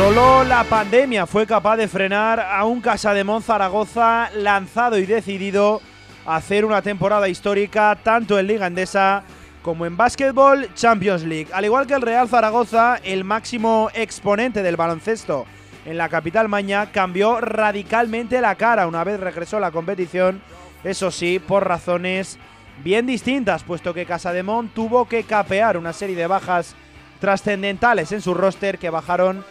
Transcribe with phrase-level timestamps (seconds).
[0.00, 5.82] Solo la pandemia fue capaz de frenar a un Casademón Zaragoza lanzado y decidido
[6.24, 9.24] a hacer una temporada histórica tanto en Liga Endesa
[9.60, 11.48] como en Básquetbol Champions League.
[11.52, 15.44] Al igual que el Real Zaragoza, el máximo exponente del baloncesto
[15.84, 20.40] en la capital maña cambió radicalmente la cara una vez regresó a la competición,
[20.82, 22.38] eso sí, por razones
[22.82, 26.74] bien distintas, puesto que Casademón tuvo que capear una serie de bajas
[27.20, 29.44] trascendentales en su roster que bajaron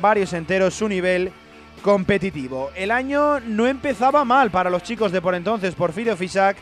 [0.00, 1.32] varios enteros su nivel
[1.82, 2.70] competitivo.
[2.74, 6.56] El año no empezaba mal para los chicos de por entonces Porfirio Fisac,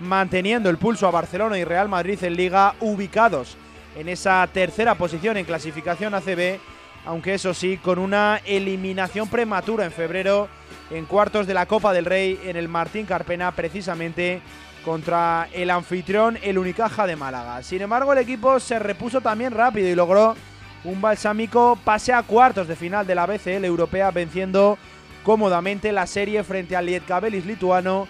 [0.00, 3.56] manteniendo el pulso a Barcelona y Real Madrid en liga ubicados
[3.96, 6.58] en esa tercera posición en clasificación ACB,
[7.06, 10.48] aunque eso sí, con una eliminación prematura en febrero
[10.90, 14.42] en cuartos de la Copa del Rey en el Martín Carpena, precisamente
[14.84, 17.62] contra el anfitrión, el Unicaja de Málaga.
[17.62, 20.36] Sin embargo, el equipo se repuso también rápido y logró
[20.84, 24.78] un balsámico pase a cuartos de final de la BCL europea, venciendo
[25.22, 28.06] cómodamente la serie frente al Lietkabelis lituano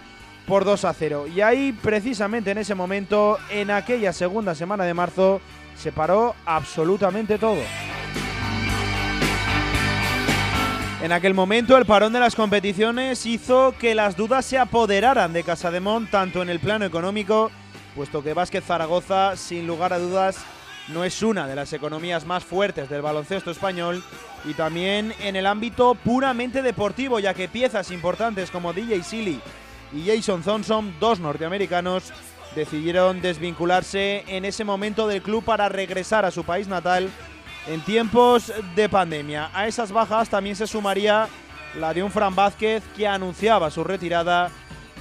[0.47, 1.27] por 2 a 0.
[1.29, 5.41] Y ahí, precisamente en ese momento, en aquella segunda semana de marzo,
[5.77, 7.63] se paró absolutamente todo.
[11.03, 15.45] En aquel momento, el parón de las competiciones hizo que las dudas se apoderaran de
[15.45, 17.51] Casademont, tanto en el plano económico,
[17.95, 20.45] puesto que Vázquez Zaragoza, sin lugar a dudas,
[20.89, 24.03] no es una de las economías más fuertes del baloncesto español,
[24.45, 29.41] y también en el ámbito puramente deportivo, ya que piezas importantes como DJ Silly
[29.93, 32.13] y Jason Thompson, dos norteamericanos,
[32.55, 37.11] decidieron desvincularse en ese momento del club para regresar a su país natal
[37.67, 39.51] en tiempos de pandemia.
[39.53, 41.29] A esas bajas también se sumaría
[41.79, 44.51] la de un Fran Vázquez que anunciaba su retirada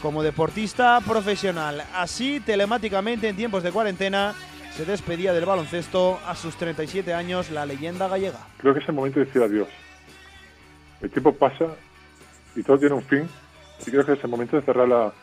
[0.01, 1.83] como deportista profesional.
[1.95, 4.35] Así, telemáticamente en tiempos de cuarentena,
[4.75, 8.39] se despedía del baloncesto a sus 37 años la leyenda gallega.
[8.57, 9.69] Creo que es el momento de decir adiós.
[11.01, 11.67] El tiempo pasa
[12.57, 13.29] y todo tiene un fin.
[13.87, 15.13] Y creo que es el momento de cerrar la,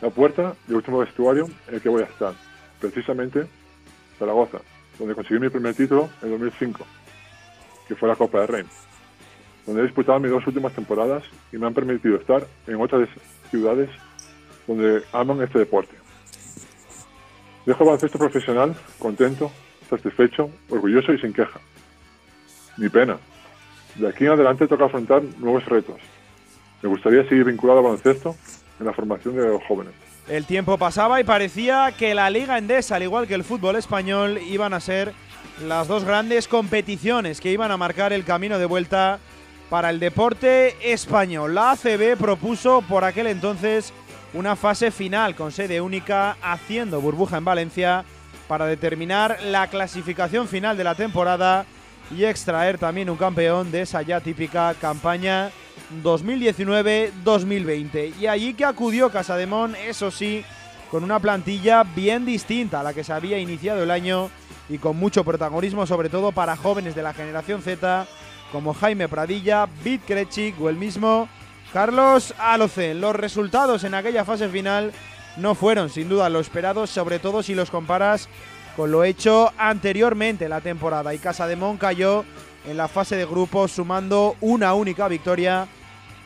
[0.00, 2.32] la puerta del último vestuario en el que voy a estar.
[2.80, 3.46] Precisamente
[4.18, 4.58] Zaragoza,
[4.98, 6.86] donde conseguí mi primer título en 2005,
[7.88, 8.64] que fue la Copa del Rey,
[9.66, 11.22] donde he disputado mis dos últimas temporadas
[11.52, 13.08] y me han permitido estar en otras
[13.50, 13.90] ciudades
[14.66, 16.05] donde aman este deporte.
[17.66, 19.50] Dejo el baloncesto profesional contento,
[19.90, 21.60] satisfecho, orgulloso y sin queja.
[22.76, 23.18] Ni pena.
[23.96, 25.96] De aquí en adelante toca afrontar nuevos retos.
[26.82, 28.36] Me gustaría seguir vinculado al baloncesto
[28.78, 29.92] en la formación de los jóvenes.
[30.28, 34.38] El tiempo pasaba y parecía que la Liga Endesa, al igual que el fútbol español,
[34.38, 35.12] iban a ser
[35.66, 39.18] las dos grandes competiciones que iban a marcar el camino de vuelta
[39.70, 41.54] para el deporte español.
[41.54, 43.92] La ACB propuso por aquel entonces
[44.36, 48.04] una fase final con sede única haciendo burbuja en Valencia
[48.46, 51.64] para determinar la clasificación final de la temporada
[52.14, 55.50] y extraer también un campeón de esa ya típica campaña
[56.02, 58.12] 2019-2020.
[58.20, 60.44] Y allí que acudió Casademón, eso sí,
[60.90, 64.28] con una plantilla bien distinta a la que se había iniciado el año
[64.68, 68.06] y con mucho protagonismo, sobre todo para jóvenes de la generación Z,
[68.52, 71.26] como Jaime Pradilla, Bit Krechik o el mismo
[71.76, 73.02] Carlos Alocen.
[73.02, 74.92] Los resultados en aquella fase final
[75.36, 78.30] no fueron sin duda lo esperado, sobre todo si los comparas
[78.76, 81.12] con lo hecho anteriormente la temporada.
[81.12, 82.24] Y Casademón cayó
[82.64, 85.68] en la fase de grupos sumando una única victoria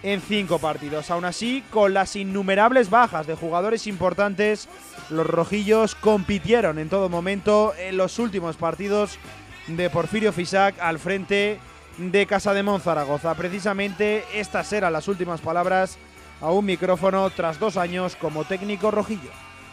[0.05, 1.11] en cinco partidos.
[1.11, 4.69] Aún así, con las innumerables bajas de jugadores importantes,
[5.09, 9.19] los rojillos compitieron en todo momento en los últimos partidos
[9.67, 11.59] de Porfirio Fisac al frente
[11.99, 13.35] de Casa de Zaragoza.
[13.35, 15.99] Precisamente estas eran las últimas palabras
[16.41, 19.31] a un micrófono tras dos años como técnico rojillo.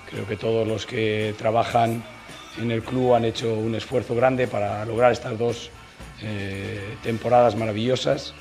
[0.09, 2.03] Creo que todos los que trabajan
[2.61, 5.69] en el club han hecho un esfuerzo grande para lograr estas dos
[6.21, 8.33] eh, temporadas maravillosas,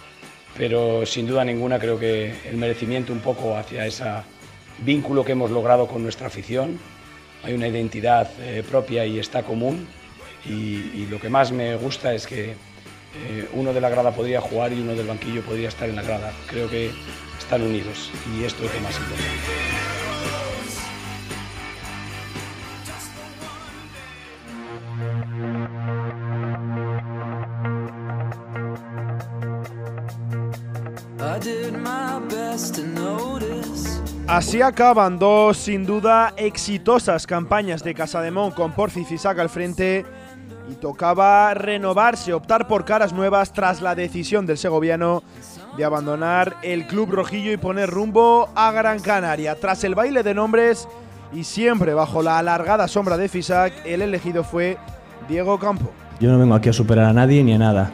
[0.57, 4.05] pero sin duda ninguna creo que el merecimiento un poco hacia ese
[4.79, 6.79] vínculo que hemos logrado con nuestra afición.
[7.43, 9.87] Hay una identidad eh, propia y está común
[10.45, 12.55] y, lo que más me gusta es que
[13.25, 16.03] eh, uno de la grada podría jugar y uno del banquillo podría estar en la
[16.03, 16.33] grada.
[16.47, 16.91] Creo que
[17.39, 19.87] están unidos y esto es lo más importante.
[34.27, 40.16] Así acaban dos sin duda exitosas campañas de Casademón con Porfi Fisac al frente y
[40.81, 45.23] tocaba renovarse, optar por caras nuevas tras la decisión del segoviano
[45.77, 49.57] de abandonar el club rojillo y poner rumbo a Gran Canaria.
[49.61, 50.89] Tras el baile de nombres
[51.33, 54.79] y siempre bajo la alargada sombra de Fisac, el elegido fue
[55.29, 55.91] Diego Campo.
[56.21, 57.91] Yo no vengo aquí a superar a nadie ni a nada.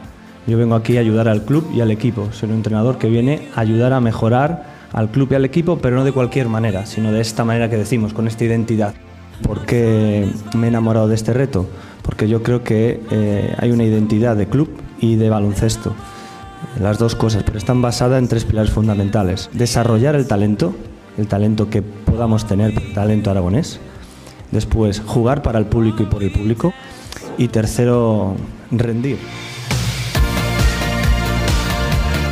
[0.46, 2.30] Yo vengo aquí a ayudar al club y al equipo.
[2.32, 5.96] Soy un entrenador que viene a ayudar a mejorar al club y al equipo, pero
[5.96, 8.94] no de cualquier manera, sino de esta manera que decimos, con esta identidad.
[9.42, 11.66] ¿Por qué me he enamorado de este reto?
[12.02, 14.68] Porque yo creo que eh, hay una identidad de club
[14.98, 15.94] y de baloncesto.
[16.80, 19.50] Las dos cosas, pero están basadas en tres pilares fundamentales.
[19.52, 20.74] Desarrollar el talento,
[21.18, 23.80] el talento que podamos tener, talento aragonés.
[24.50, 26.72] Después, jugar para el público y por el público.
[27.38, 28.36] Y tercero,
[28.70, 29.18] rendir.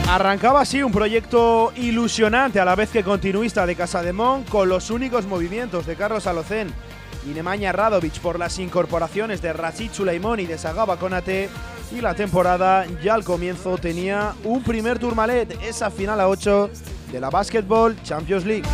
[0.09, 5.27] Arrancaba así un proyecto ilusionante a la vez que continuista de Casademón con los únicos
[5.27, 6.69] movimientos de Carlos Alocén
[7.27, 11.49] y Nemanja Radovic por las incorporaciones de Rachid Sulaimón y de Sagaba Konate
[11.93, 16.71] y la temporada ya al comienzo tenía un primer turmalet, esa final a 8
[17.11, 18.69] de la Basketball Champions League.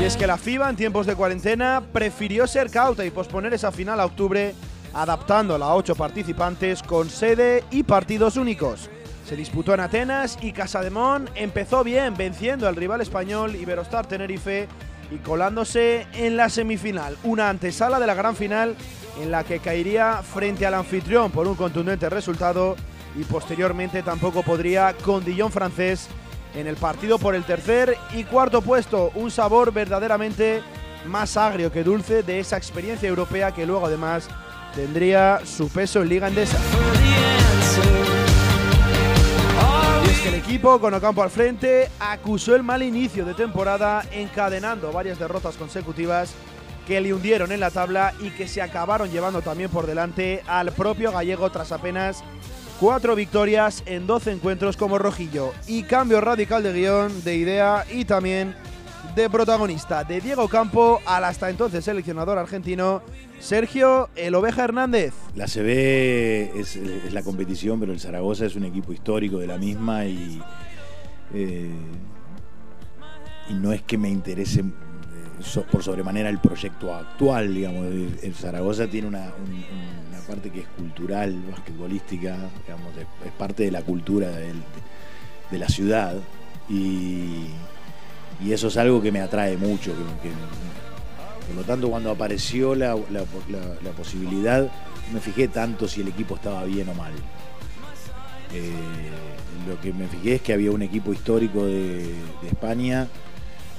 [0.00, 3.70] Y es que la FIBA en tiempos de cuarentena prefirió ser cauta y posponer esa
[3.70, 4.54] final a octubre
[4.94, 8.88] adaptándola a ocho participantes con sede y partidos únicos.
[9.26, 14.66] Se disputó en Atenas y Casademón empezó bien, venciendo al rival español Iberostar Tenerife
[15.10, 18.76] y colándose en la semifinal, una antesala de la gran final
[19.20, 22.76] en la que caería frente al anfitrión por un contundente resultado
[23.16, 26.08] y posteriormente tampoco podría con Dillon francés
[26.54, 30.62] en el partido por el tercer y cuarto puesto, un sabor verdaderamente
[31.06, 34.28] más agrio que dulce de esa experiencia europea que luego además
[34.74, 36.58] tendría su peso en Liga Endesa.
[40.30, 45.56] El equipo, con Ocampo al frente, acusó el mal inicio de temporada, encadenando varias derrotas
[45.56, 46.34] consecutivas
[46.86, 50.70] que le hundieron en la tabla y que se acabaron llevando también por delante al
[50.70, 52.22] propio gallego tras apenas
[52.78, 55.52] cuatro victorias en 12 encuentros como rojillo.
[55.66, 58.54] Y cambio radical de guion, de idea y también
[59.14, 63.02] de protagonista, de Diego Campo al hasta entonces seleccionador argentino
[63.40, 65.14] Sergio El Oveja Hernández.
[65.34, 69.58] La CB es, es, la competición, pero el Zaragoza es un equipo histórico de la
[69.58, 70.40] misma y,
[71.34, 71.70] eh,
[73.48, 77.86] y no es que me interese eh, por sobremanera el proyecto actual, digamos.
[77.86, 79.64] El Zaragoza tiene una, un,
[80.10, 82.36] una parte que es cultural, basquetbolística,
[82.66, 86.14] digamos, es, parte de la cultura de la ciudad
[86.68, 87.46] y
[88.42, 89.92] y eso es algo que me atrae mucho.
[89.92, 92.96] Por lo tanto, cuando apareció la,
[93.96, 94.70] posibilidad,
[95.12, 97.12] me fijé tanto si el equipo estaba bien o mal.
[98.52, 98.72] Eh,
[99.68, 102.14] lo que me fijé es que había un equipo histórico de,
[102.46, 103.08] España,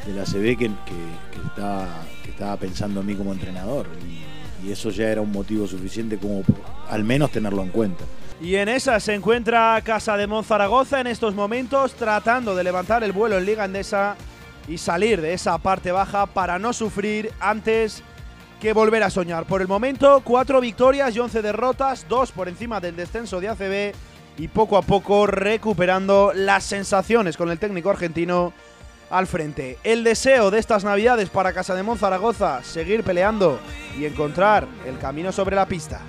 [0.06, 3.88] de la CB, que, que, estaba, pensando en mí como entrenador.
[4.08, 4.22] Y,
[4.70, 6.44] eso ya era un motivo suficiente como
[6.88, 8.04] al menos tenerlo en cuenta.
[8.40, 13.12] Y en esa se encuentra Casa de Monzaragoza en estos momentos, tratando de levantar el
[13.12, 14.16] vuelo en Liga Andesa
[14.68, 18.04] y salir de esa parte baja para no sufrir antes
[18.60, 19.46] que volver a soñar.
[19.46, 23.96] Por el momento, cuatro victorias y once derrotas, dos por encima del descenso de ACB
[24.38, 28.54] y poco a poco recuperando las sensaciones con el técnico argentino
[29.10, 29.78] al frente.
[29.84, 33.60] El deseo de estas navidades para Casa de Zaragoza, seguir peleando
[34.00, 36.02] y encontrar el camino sobre la pista.